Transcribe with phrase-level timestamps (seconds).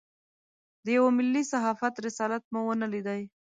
[0.83, 3.21] د یوه ملي صحافت رسالت مو ونه لېدای.